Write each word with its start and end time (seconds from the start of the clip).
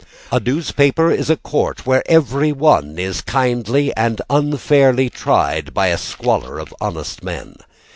A 0.31 0.39
newspaper 0.39 1.11
is 1.11 1.29
a 1.29 1.35
court 1.37 1.85
Where 1.85 2.01
every 2.07 2.51
one 2.51 2.97
is 2.97 3.21
kindly 3.21 3.95
and 3.95 4.19
unfairly 4.31 5.11
tried 5.11 5.75
By 5.75 5.89
a 5.89 5.97
squalor 5.99 6.57
of 6.57 6.73
honest 6.81 7.23
men. 7.23 7.57